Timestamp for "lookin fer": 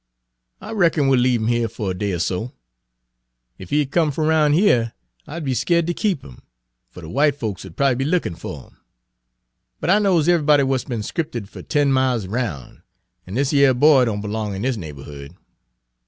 8.05-8.65